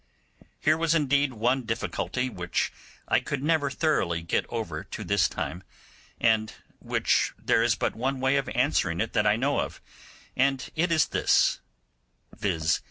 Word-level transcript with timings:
Here 0.59 0.77
was 0.79 0.95
indeed 0.95 1.31
one 1.33 1.61
difficulty 1.61 2.27
which 2.27 2.73
I 3.07 3.19
could 3.19 3.43
never 3.43 3.69
thoroughly 3.69 4.23
get 4.23 4.47
over 4.49 4.83
to 4.83 5.03
this 5.03 5.29
time, 5.29 5.61
and 6.19 6.51
which 6.79 7.33
there 7.37 7.61
is 7.61 7.75
but 7.75 7.93
one 7.95 8.19
way 8.19 8.37
of 8.37 8.49
answering 8.55 8.97
that 8.97 9.27
I 9.27 9.35
know 9.35 9.59
of, 9.59 9.79
and 10.35 10.67
it 10.75 10.91
is 10.91 11.05
this, 11.09 11.59
viz. 12.35 12.79